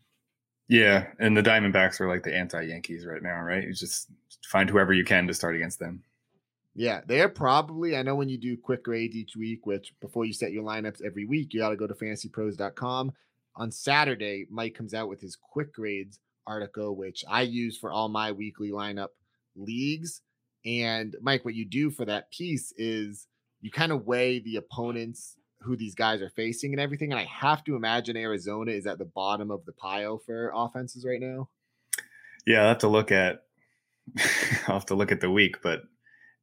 [0.67, 3.63] Yeah, and the Diamondbacks are like the anti-Yankees right now, right?
[3.63, 4.09] You just
[4.45, 6.03] find whoever you can to start against them.
[6.75, 7.95] Yeah, they're probably.
[7.97, 11.03] I know when you do quick grades each week, which before you set your lineups
[11.03, 13.13] every week, you got to go to fantasypros.com.
[13.55, 18.09] On Saturday, Mike comes out with his quick grades article, which I use for all
[18.09, 19.09] my weekly lineup
[19.55, 20.21] leagues.
[20.67, 23.25] And Mike, what you do for that piece is
[23.61, 27.11] you kind of weigh the opponents who these guys are facing and everything.
[27.11, 31.05] And I have to imagine Arizona is at the bottom of the pile for offenses
[31.05, 31.49] right now.
[32.45, 33.43] Yeah, I have to look at
[34.67, 35.83] I'll have to look at the week, but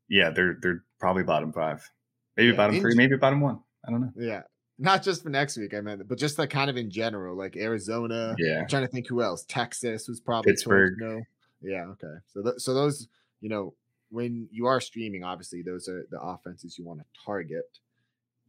[0.08, 1.88] yeah, they're they're probably bottom five,
[2.36, 3.60] maybe yeah, bottom three, maybe bottom one.
[3.86, 4.12] I don't know.
[4.16, 4.42] Yeah,
[4.78, 5.72] not just for next week.
[5.74, 8.34] I meant, but just like kind of in general, like Arizona.
[8.38, 9.44] Yeah, I'm trying to think who else.
[9.48, 10.94] Texas was probably Pittsburgh.
[10.98, 11.22] No,
[11.62, 12.16] yeah, okay.
[12.34, 13.08] So th- so those,
[13.40, 13.74] you know,
[14.14, 17.78] when you are streaming, obviously those are the offenses you want to target.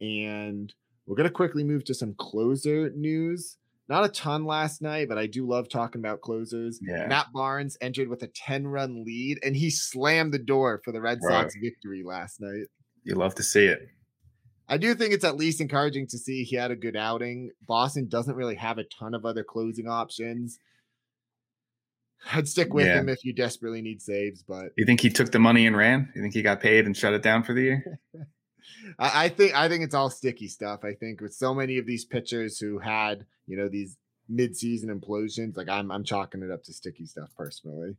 [0.00, 0.72] And
[1.06, 3.58] we're gonna quickly move to some closer news.
[3.88, 6.78] Not a ton last night, but I do love talking about closers.
[6.82, 7.06] Yeah.
[7.06, 11.00] Matt Barnes entered with a 10 run lead and he slammed the door for the
[11.00, 12.66] Red Sox victory last night.
[13.04, 13.88] You love to see it.
[14.68, 17.50] I do think it's at least encouraging to see he had a good outing.
[17.66, 20.58] Boston doesn't really have a ton of other closing options.
[22.32, 23.00] I'd stick with yeah.
[23.00, 26.10] him if you desperately need saves, but you think he took the money and ran?
[26.14, 28.00] You think he got paid and shut it down for the year?
[28.98, 30.80] I, I think I think it's all sticky stuff.
[30.84, 33.96] I think with so many of these pitchers who had you know these
[34.28, 37.96] mid-season implosions, like I'm I'm chalking it up to sticky stuff personally.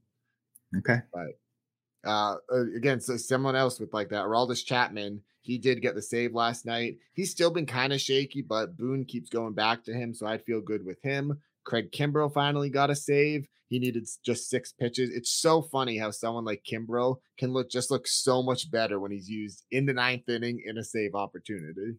[0.77, 2.35] Okay, but uh
[2.75, 6.65] again, so someone else with like that, Aroldis Chapman, he did get the save last
[6.65, 6.97] night.
[7.13, 10.43] He's still been kind of shaky, but Boone keeps going back to him, so I'd
[10.43, 11.39] feel good with him.
[11.67, 13.45] Craig Kimbrel finally got a save.
[13.67, 15.09] He needed just six pitches.
[15.09, 19.11] It's so funny how someone like Kimbrel can look just look so much better when
[19.11, 21.97] he's used in the ninth inning in a save opportunity.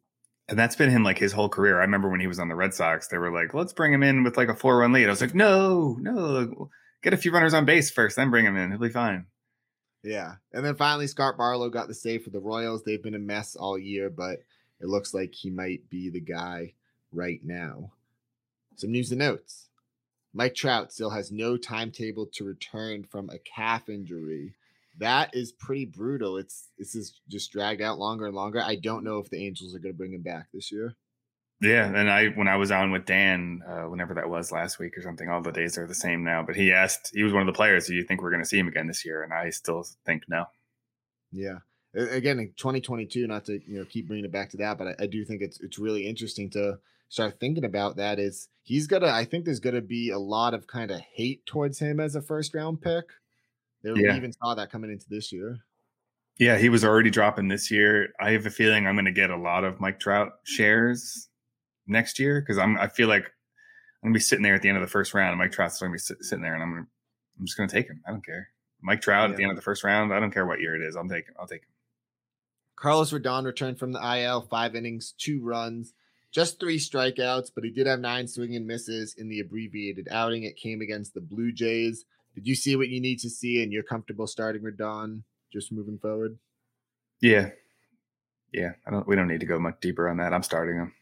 [0.48, 1.76] And that's been him like his whole career.
[1.76, 4.02] I remember when he was on the Red Sox, they were like, let's bring him
[4.02, 5.06] in with like a four run lead.
[5.06, 6.70] I was like, no, no,
[7.02, 8.70] get a few runners on base first, then bring him in.
[8.70, 9.26] He'll be fine.
[10.02, 10.36] Yeah.
[10.54, 12.84] And then finally, Scott Barlow got the save for the Royals.
[12.84, 14.38] They've been a mess all year, but
[14.80, 16.72] it looks like he might be the guy
[17.12, 17.92] right now.
[18.78, 19.68] Some news and notes.
[20.32, 24.54] Mike Trout still has no timetable to return from a calf injury.
[24.98, 26.36] That is pretty brutal.
[26.36, 28.60] It's this is just dragged out longer and longer.
[28.60, 30.94] I don't know if the Angels are going to bring him back this year.
[31.60, 34.96] Yeah, and I when I was on with Dan, uh, whenever that was last week
[34.96, 36.44] or something, all the days are the same now.
[36.44, 37.88] But he asked, he was one of the players.
[37.88, 39.24] Do you think we're going to see him again this year?
[39.24, 40.44] And I still think no.
[41.32, 41.58] Yeah,
[41.94, 44.94] again in 2022, not to you know keep bringing it back to that, but I,
[45.00, 49.08] I do think it's it's really interesting to start thinking about that is he's gonna
[49.08, 52.22] I think there's gonna be a lot of kind of hate towards him as a
[52.22, 53.04] first round pick.
[53.82, 54.16] They yeah.
[54.16, 55.60] even saw that coming into this year.
[56.38, 58.12] Yeah, he was already dropping this year.
[58.20, 61.28] I have a feeling I'm gonna get a lot of Mike Trout shares
[61.86, 64.78] next year because I'm I feel like I'm gonna be sitting there at the end
[64.78, 66.86] of the first round and Mike Trout's gonna be sit, sitting there and I'm gonna
[67.38, 68.02] I'm just gonna take him.
[68.06, 68.48] I don't care.
[68.82, 69.32] Mike Trout yeah.
[69.32, 70.12] at the end of the first round.
[70.12, 70.94] I don't care what year it is.
[70.94, 71.34] I'm taking.
[71.38, 71.72] I'll take him.
[72.76, 75.94] Carlos Rodon returned from the IL, five innings, two runs.
[76.32, 80.42] Just three strikeouts, but he did have nine swing and misses in the abbreviated outing.
[80.42, 82.04] It came against the Blue Jays.
[82.34, 85.98] Did you see what you need to see and you're comfortable starting Rodon just moving
[85.98, 86.38] forward?
[87.20, 87.50] Yeah.
[88.52, 88.72] Yeah.
[88.86, 90.34] I don't we don't need to go much deeper on that.
[90.34, 90.92] I'm starting him.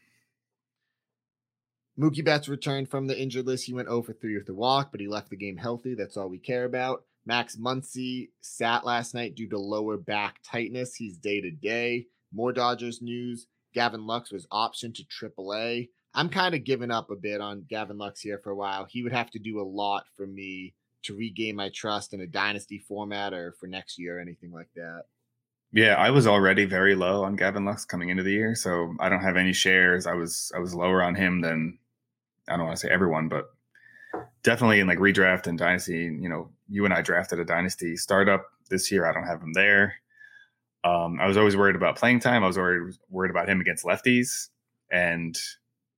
[1.99, 3.65] Mookie Betts returned from the injured list.
[3.65, 5.95] He went oh over 3 with a walk, but he left the game healthy.
[5.95, 7.03] That's all we care about.
[7.25, 10.95] Max Muncy sat last night due to lower back tightness.
[10.95, 12.05] He's day to day.
[12.31, 13.47] More Dodgers news.
[13.77, 15.89] Gavin Lux was optioned to AAA.
[16.15, 18.87] I'm kind of giving up a bit on Gavin Lux here for a while.
[18.89, 22.25] He would have to do a lot for me to regain my trust in a
[22.25, 25.03] dynasty format or for next year or anything like that.
[25.71, 29.09] Yeah, I was already very low on Gavin Lux coming into the year, so I
[29.09, 30.07] don't have any shares.
[30.07, 31.77] I was I was lower on him than
[32.49, 33.51] I don't want to say everyone, but
[34.41, 36.17] definitely in like redraft and dynasty.
[36.19, 39.05] You know, you and I drafted a dynasty startup this year.
[39.05, 39.93] I don't have him there.
[40.87, 42.43] Um, I was always worried about playing time.
[42.43, 44.49] I was worried worried about him against lefties
[44.91, 45.37] and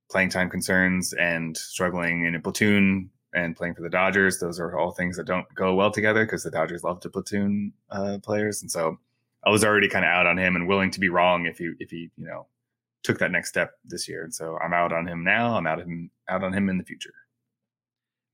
[0.10, 4.40] playing time concerns and struggling in a platoon and playing for the Dodgers.
[4.40, 7.74] Those are all things that don't go well together because the Dodgers love to platoon
[7.92, 8.98] uh, players, and so
[9.44, 11.72] I was already kind of out on him and willing to be wrong if he
[11.80, 12.48] if he you know
[13.04, 14.24] took that next step this year.
[14.24, 15.56] And so I'm out on him now.
[15.56, 17.14] I'm out him out on him in the future.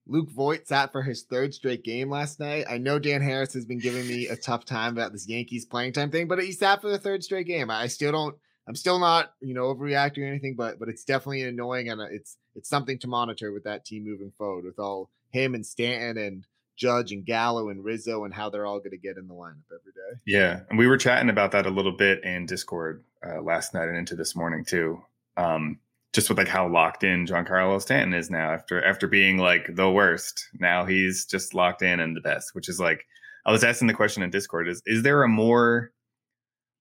[0.07, 2.65] Luke Voit sat for his third straight game last night.
[2.69, 5.93] I know Dan Harris has been giving me a tough time about this Yankees playing
[5.93, 7.69] time thing, but he sat for the third straight game.
[7.71, 8.35] I still don't
[8.67, 12.37] I'm still not, you know, overreacting or anything, but but it's definitely annoying and it's
[12.55, 16.47] it's something to monitor with that team moving forward with all him and Stanton and
[16.77, 19.63] Judge and Gallo and Rizzo and how they're all going to get in the lineup
[19.71, 20.19] every day.
[20.25, 23.87] Yeah, and we were chatting about that a little bit in Discord uh, last night
[23.87, 25.01] and into this morning too.
[25.37, 25.79] Um,
[26.15, 29.75] just with like how locked in John Giancarlo Stanton is now after after being like
[29.75, 30.47] the worst.
[30.60, 33.06] Now he's just locked in and the best, which is like
[33.45, 35.91] I was asking the question in Discord: is is there a more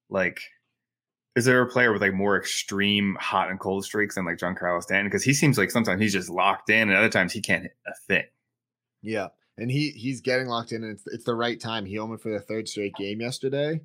[0.08, 0.40] like
[1.36, 4.54] is there a player with like more extreme hot and cold streaks than like John
[4.54, 5.06] Giancarlo Stanton?
[5.06, 7.76] Because he seems like sometimes he's just locked in, and other times he can't hit
[7.86, 8.24] a thing.
[9.02, 11.84] Yeah, and he he's getting locked in, and it's it's the right time.
[11.84, 13.80] He opened for the third straight game yesterday,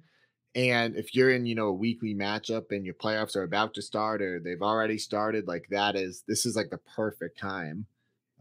[0.55, 3.81] and if you're in, you know, a weekly matchup and your playoffs are about to
[3.81, 7.85] start or they've already started, like that is this is like the perfect time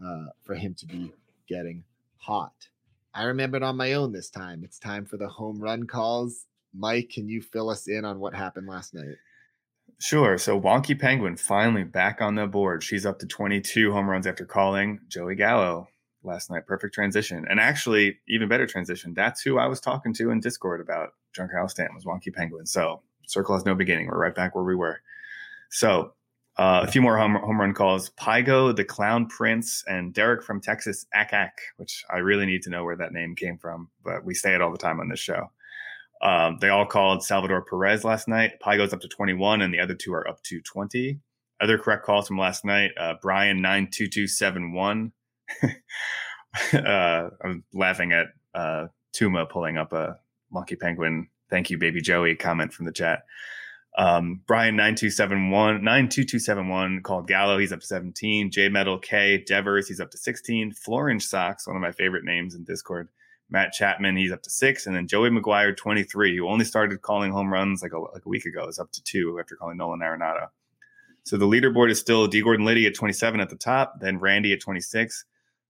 [0.03, 1.13] uh, for him to be
[1.49, 1.85] getting
[2.17, 2.69] hot.
[3.15, 4.63] I remembered on my own this time.
[4.65, 6.47] It's time for the home run calls.
[6.75, 9.17] Mike, can you fill us in on what happened last night?
[9.99, 10.39] Sure.
[10.39, 12.85] So Wonky Penguin finally back on the board.
[12.85, 15.89] She's up to 22 home runs after calling Joey Gallo
[16.23, 16.67] last night.
[16.67, 17.47] Perfect transition.
[17.49, 19.15] And actually, even better transition.
[19.15, 22.67] That's who I was talking to in Discord about Giancarlo Stanton was Wonky Penguin.
[22.67, 24.09] So circle has no beginning.
[24.09, 25.01] We're right back where we were.
[25.71, 26.13] So
[26.59, 28.11] uh, a few more home, home run calls.
[28.11, 32.71] Pygo, the Clown Prince, and Derek from Texas, Ack Ack, which I really need to
[32.71, 35.21] know where that name came from, but we say it all the time on this
[35.21, 35.53] show.
[36.21, 38.59] Um, they all called Salvador Perez last night.
[38.61, 41.21] Pygo's up to 21, and the other two are up to 20.
[41.61, 45.13] Other correct calls from last night uh, Brian 92271.
[46.73, 50.19] uh, I'm laughing at uh, Tuma pulling up a
[50.51, 53.25] Monkey Penguin, thank you, baby Joey comment from the chat.
[53.97, 58.51] Um, Brian 9271 92271 called Gallo, he's up to 17.
[58.51, 60.73] J Metal K Devers, he's up to 16.
[60.73, 63.09] Florange Socks, one of my favorite names in Discord.
[63.51, 67.33] Matt Chapman, he's up to six, and then Joey McGuire, 23, who only started calling
[67.33, 70.01] home runs like a, like a week ago, is up to two after calling Nolan
[70.01, 70.49] Arenado.
[71.25, 72.43] So the leaderboard is still D.
[72.43, 75.25] Gordon Liddy at 27 at the top, then Randy at 26.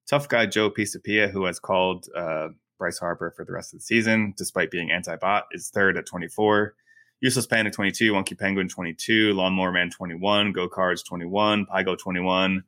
[0.08, 3.84] Tough guy Joe Pisapia, who has called uh, Bryce Harper for the rest of the
[3.84, 6.74] season, despite being anti-bot, is third at 24.
[7.20, 12.62] Useless Panda 22, Wonky Penguin 22, Lawnmower Man 21, Go Cards 21, Pygo 21,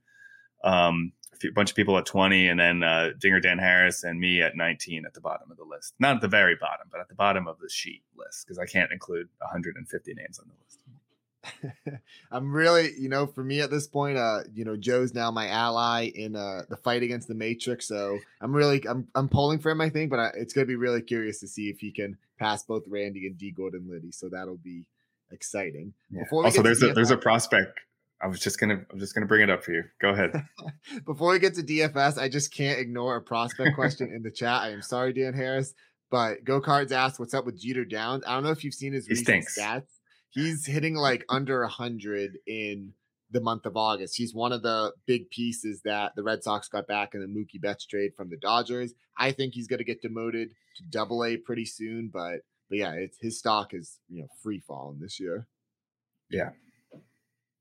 [0.64, 4.20] um, a few, bunch of people at 20, and then uh, Dinger Dan Harris and
[4.20, 5.94] me at 19 at the bottom of the list.
[5.98, 8.66] Not at the very bottom, but at the bottom of the sheet list because I
[8.66, 10.80] can't include 150 names on the list.
[12.30, 15.48] I'm really, you know, for me at this point, uh, you know, Joe's now my
[15.48, 17.86] ally in uh the fight against the Matrix.
[17.86, 20.76] So I'm really, I'm, I'm pulling for him, I think, but I, it's gonna be
[20.76, 24.12] really curious to see if he can pass both Randy and D Gordon Liddy.
[24.12, 24.84] So that'll be
[25.30, 25.94] exciting.
[26.10, 26.24] Yeah.
[26.30, 27.80] Also, there's a there's a prospect.
[28.22, 29.84] I was just gonna I'm just gonna bring it up for you.
[30.00, 30.44] Go ahead.
[31.06, 34.62] Before we get to DFS, I just can't ignore a prospect question in the chat.
[34.62, 35.72] I am sorry, Dan Harris,
[36.10, 38.92] but Go Cards asked, "What's up with Jeter Downs?" I don't know if you've seen
[38.92, 39.58] his he recent stinks.
[39.58, 39.99] stats
[40.30, 42.92] he's hitting like under 100 in
[43.30, 44.16] the month of August.
[44.16, 47.60] He's one of the big pieces that the Red Sox got back in the Mookie
[47.60, 48.92] Betts trade from the Dodgers.
[49.18, 52.92] I think he's going to get demoted to double A pretty soon, but but yeah,
[52.92, 55.48] it's his stock is, you know, free falling this year.
[56.30, 56.50] Yeah.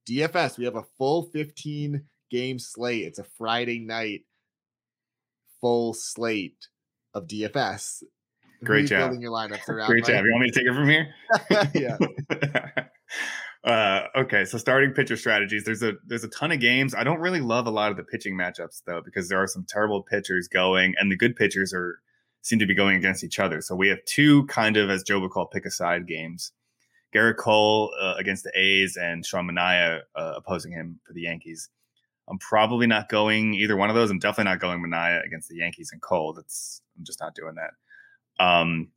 [0.08, 3.06] DFS, we have a full 15 game slate.
[3.06, 4.22] It's a Friday night
[5.60, 6.68] full slate
[7.14, 8.04] of DFS.
[8.64, 9.10] Great job.
[9.10, 9.88] Building your lineups around.
[9.88, 10.24] Great job.
[10.26, 11.14] You want me to take it from here?
[13.64, 13.64] yeah.
[13.64, 15.64] uh, okay, so starting pitcher strategies.
[15.64, 16.94] There's a there's a ton of games.
[16.94, 19.66] I don't really love a lot of the pitching matchups though, because there are some
[19.68, 22.00] terrible pitchers going, and the good pitchers are
[22.42, 23.62] seem to be going against each other.
[23.62, 26.52] So we have two kind of, as Joe would call, pick a side games.
[27.14, 31.70] Gerrit Cole uh, against the A's and Sean Manaea uh, opposing him for the Yankees.
[32.30, 34.12] I'm probably not going either one of those.
[34.12, 36.34] I'm definitely not going Manaea against the Yankees and Cole.
[36.34, 37.72] That's I'm just not doing that.
[38.40, 38.90] Um,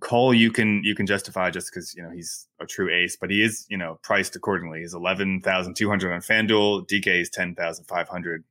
[0.00, 3.30] Cole, you can you can justify just because you know he's a true ace, but
[3.30, 4.80] he is you know priced accordingly.
[4.80, 6.88] He's eleven thousand two hundred on FanDuel.
[6.88, 8.44] DK is ten thousand five hundred.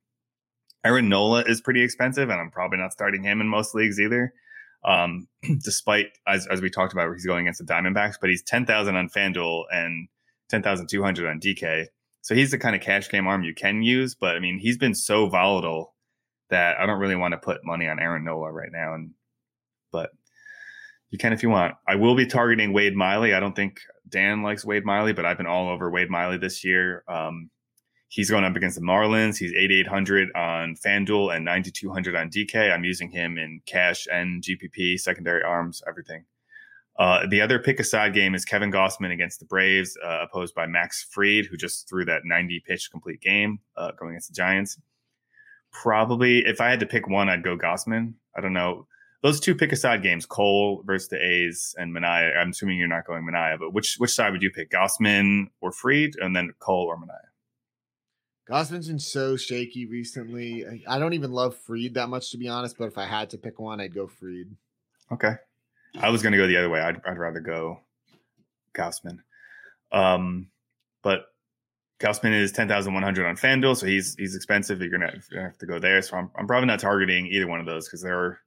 [0.83, 4.33] Aaron Nola is pretty expensive, and I'm probably not starting him in most leagues either.
[4.85, 5.27] Um,
[5.63, 8.65] despite as as we talked about, where he's going against the Diamondbacks, but he's ten
[8.65, 10.07] thousand on FanDuel and
[10.49, 11.87] ten thousand two hundred on DK.
[12.21, 14.77] So he's the kind of cash game arm you can use, but I mean he's
[14.77, 15.95] been so volatile
[16.49, 18.93] that I don't really want to put money on Aaron Nola right now.
[18.93, 19.11] And
[19.91, 20.11] but
[21.11, 21.75] you can if you want.
[21.87, 23.33] I will be targeting Wade Miley.
[23.33, 26.63] I don't think Dan likes Wade Miley, but I've been all over Wade Miley this
[26.63, 27.03] year.
[27.07, 27.49] Um,
[28.09, 29.37] he's going up against the Marlins.
[29.37, 32.71] He's 8,800 on FanDuel and 9,200 on DK.
[32.71, 36.25] I'm using him in cash and GPP, secondary arms, everything.
[36.97, 40.53] Uh, the other pick a side game is Kevin Gausman against the Braves, uh, opposed
[40.53, 44.35] by Max Fried, who just threw that 90 pitch complete game uh, going against the
[44.35, 44.77] Giants.
[45.71, 48.15] Probably, if I had to pick one, I'd go Gossman.
[48.35, 48.85] I don't know
[49.21, 52.37] those two pick a side games, Cole versus the A's and Manaea.
[52.37, 55.71] I'm assuming you're not going Manaea, but which which side would you pick, Gausman or
[55.71, 57.27] Fried, and then Cole or Manaea?
[58.49, 60.65] Gausman's been so shaky recently.
[60.87, 63.37] I don't even love Fried that much to be honest, but if I had to
[63.37, 64.55] pick one, I'd go Fried.
[65.11, 65.33] Okay,
[65.99, 66.81] I was going to go the other way.
[66.81, 67.81] I'd, I'd rather go
[68.73, 69.19] Gausman.
[69.91, 70.47] um,
[71.03, 71.25] but
[71.99, 74.81] Gausman is ten thousand one hundred on FanDuel, so he's he's expensive.
[74.81, 76.01] You're gonna have to go there.
[76.01, 78.39] So I'm, I'm probably not targeting either one of those because they're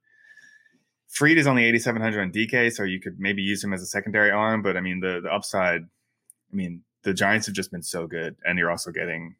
[1.12, 4.30] Fried is only 8,700 on DK, so you could maybe use him as a secondary
[4.30, 4.62] arm.
[4.62, 8.36] But I mean, the the upside, I mean, the Giants have just been so good,
[8.44, 9.36] and you're also getting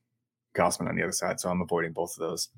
[0.55, 1.41] Gausman on the other side.
[1.41, 2.51] So I'm avoiding both of those.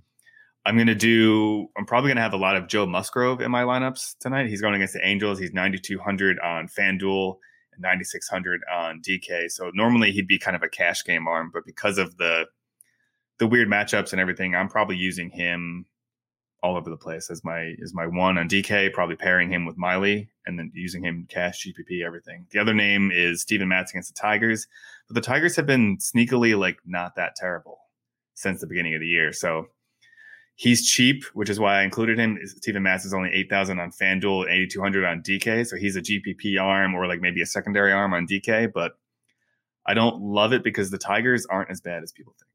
[0.66, 3.50] I'm going to do, I'm probably going to have a lot of Joe Musgrove in
[3.50, 4.48] my lineups tonight.
[4.48, 5.38] He's going against the Angels.
[5.38, 7.36] He's 9,200 on FanDuel
[7.74, 9.50] and 9,600 on DK.
[9.50, 12.46] So normally he'd be kind of a cash game arm, but because of the,
[13.38, 15.84] the weird matchups and everything, I'm probably using him
[16.64, 19.76] all over the place as my as my one on DK, probably pairing him with
[19.76, 22.46] Miley and then using him cash GPP everything.
[22.50, 24.66] The other name is Steven Matz against the Tigers,
[25.06, 27.80] but the Tigers have been sneakily like not that terrible
[28.32, 29.30] since the beginning of the year.
[29.30, 29.66] So
[30.54, 32.38] he's cheap, which is why I included him.
[32.44, 35.96] Steven Matz is only eight thousand on FanDuel, eighty two hundred on DK, so he's
[35.96, 38.92] a GPP arm or like maybe a secondary arm on DK, but
[39.86, 42.53] I don't love it because the Tigers aren't as bad as people think.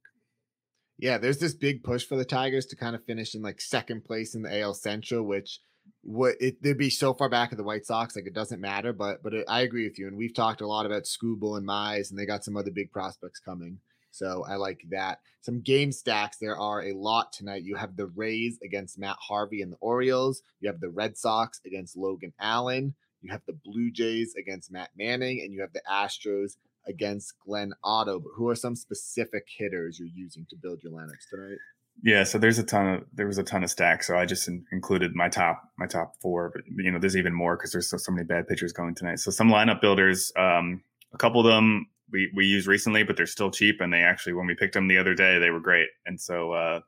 [0.99, 4.03] Yeah, there's this big push for the Tigers to kind of finish in like second
[4.03, 5.61] place in the AL Central, which
[6.03, 8.91] would it they'd be so far back of the White Sox, like it doesn't matter.
[8.91, 11.65] But but it, I agree with you, and we've talked a lot about Skubal and
[11.65, 13.79] Mize, and they got some other big prospects coming.
[14.11, 15.19] So I like that.
[15.39, 16.37] Some game stacks.
[16.37, 17.63] There are a lot tonight.
[17.63, 20.41] You have the Rays against Matt Harvey and the Orioles.
[20.59, 22.95] You have the Red Sox against Logan Allen.
[23.21, 26.57] You have the Blue Jays against Matt Manning, and you have the Astros
[26.89, 28.19] against Glenn Otto.
[28.19, 31.57] But who are some specific hitters you're using to build your lineups tonight?
[32.01, 34.47] Yeah, so there's a ton of there was a ton of stacks, so I just
[34.47, 36.49] in, included my top my top four.
[36.53, 39.19] But you know, there's even more because there's so, so many bad pitchers going tonight.
[39.19, 40.81] So some lineup builders, um,
[41.13, 44.33] a couple of them we we used recently, but they're still cheap, and they actually
[44.33, 45.87] when we picked them the other day, they were great.
[46.05, 46.79] And so uh,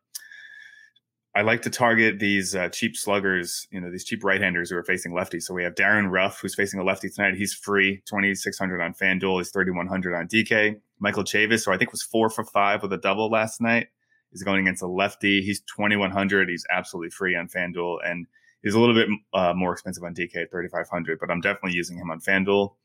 [1.33, 4.83] I like to target these uh, cheap sluggers, you know, these cheap right-handers who are
[4.83, 5.43] facing lefties.
[5.43, 7.35] So we have Darin Ruf, who's facing a lefty tonight.
[7.35, 9.37] He's free, 2,600 on FanDuel.
[9.39, 10.75] He's 3,100 on DK.
[10.99, 13.87] Michael Chavis, who I think was four for five with a double last night,
[14.33, 15.41] is going against a lefty.
[15.41, 16.49] He's 2,100.
[16.49, 17.99] He's absolutely free on FanDuel.
[18.05, 18.27] And
[18.61, 21.97] he's a little bit uh, more expensive on DK at 3,500, but I'm definitely using
[21.97, 22.75] him on FanDuel.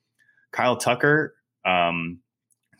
[0.52, 2.20] Kyle Tucker, um,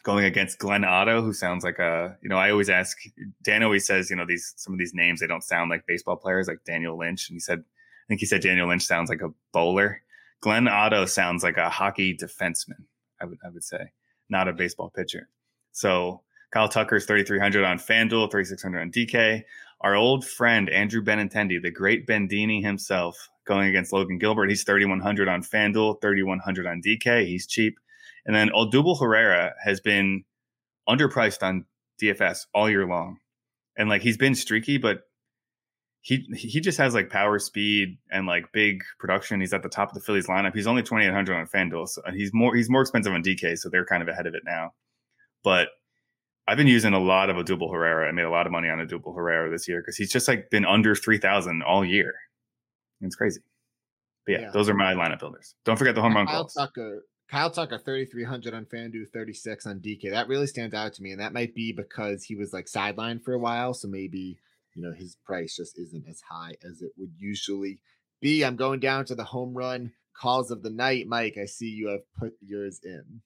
[0.07, 2.97] going against Glenn Otto, who sounds like a, you know, I always ask,
[3.43, 6.15] Dan always says, you know, these, some of these names, they don't sound like baseball
[6.15, 7.29] players like Daniel Lynch.
[7.29, 10.01] And he said, I think he said Daniel Lynch sounds like a bowler.
[10.43, 12.85] Glenn Otto sounds like a hockey defenseman,
[13.21, 13.91] I would, I would say,
[14.29, 15.29] not a baseball pitcher.
[15.73, 19.43] So Kyle Tucker's 3,300 on FanDuel, 3,600 on DK.
[19.81, 24.51] Our old friend, Andrew Benintendi, the great Bendini himself, going against Logan Gilbert.
[24.51, 27.27] He's 3,100 on FanDuel, 3,100 on DK.
[27.27, 27.81] He's cheap.
[28.27, 30.25] And then Odubel Herrera has been
[30.89, 31.65] underpriced on
[32.03, 33.19] DFS all year long.
[33.79, 35.03] And like he's been streaky, but
[36.01, 39.41] he he just has like power, speed, and like big production.
[39.41, 40.55] He's at the top of the Phillies lineup.
[40.55, 41.89] He's only twenty eight hundred on FanDuel.
[41.89, 44.43] So he's more he's more expensive on DK, so they're kind of ahead of it
[44.45, 44.73] now.
[45.45, 45.69] But
[46.49, 48.09] I've been using a lot of Odubel Herrera.
[48.09, 50.49] I made a lot of money on Odubel Herrera this year because he's just like
[50.49, 52.15] been under three thousand all year.
[53.03, 53.41] It's crazy.
[54.25, 55.55] But yeah, yeah, those are my lineup builders.
[55.65, 56.55] Don't forget the home run calls.
[56.55, 60.11] Tucker Kyle Tucker, 3,300 on FanDuel, 36 on DK.
[60.11, 61.11] That really stands out to me.
[61.11, 63.75] And that might be because he was like sidelined for a while.
[63.75, 64.39] So maybe,
[64.75, 67.81] you know, his price just isn't as high as it would usually
[68.21, 68.45] be.
[68.45, 71.07] I'm going down to the home run calls of the night.
[71.09, 73.23] Mike, I see you have put yours in.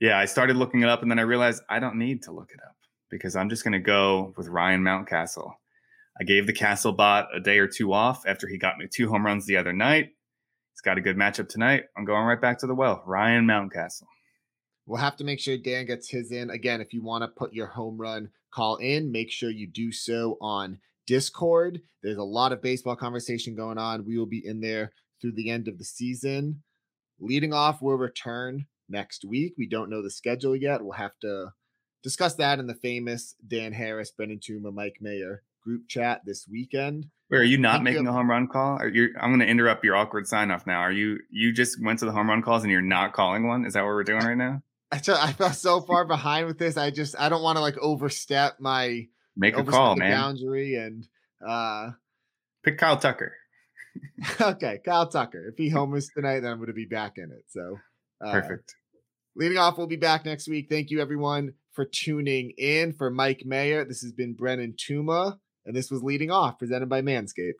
[0.00, 2.50] Yeah, I started looking it up and then I realized I don't need to look
[2.52, 2.76] it up
[3.10, 5.52] because I'm just going to go with Ryan Mountcastle.
[6.20, 9.08] I gave the Castle bot a day or two off after he got me two
[9.08, 10.10] home runs the other night.
[10.84, 11.84] Got a good matchup tonight.
[11.96, 13.02] I'm going right back to the well.
[13.06, 14.04] Ryan Mountcastle.
[14.84, 16.50] We'll have to make sure Dan gets his in.
[16.50, 19.90] Again, if you want to put your home run call in, make sure you do
[19.90, 21.80] so on Discord.
[22.02, 24.04] There's a lot of baseball conversation going on.
[24.04, 24.92] We will be in there
[25.22, 26.62] through the end of the season.
[27.18, 29.54] Leading off, we'll return next week.
[29.56, 30.82] We don't know the schedule yet.
[30.82, 31.46] We'll have to
[32.02, 37.06] discuss that in the famous Dan Harris, Brennan Tuma, Mike Mayer group chat this weekend.
[37.30, 38.76] Wait, are you not making a home run call?
[38.76, 39.08] Are you?
[39.20, 40.80] I'm going to interrupt your awkward sign off now.
[40.80, 41.18] Are you?
[41.30, 43.64] You just went to the home run calls and you're not calling one?
[43.64, 44.62] Is that what we're doing right now?
[44.92, 46.76] I, I felt so far behind with this.
[46.76, 50.12] I just I don't want to like overstep my make a call, man.
[50.12, 51.06] Boundary and
[51.44, 51.90] uh
[52.62, 53.32] pick Kyle Tucker.
[54.40, 55.48] okay, Kyle Tucker.
[55.48, 57.44] If he homers tonight, then I'm going to be back in it.
[57.48, 57.78] So
[58.24, 58.74] uh, perfect.
[59.36, 60.68] Leading off, we'll be back next week.
[60.70, 62.92] Thank you everyone for tuning in.
[62.92, 67.02] For Mike Mayer, this has been Brennan Tuma and this was Leading Off, presented by
[67.02, 67.54] Manscaped.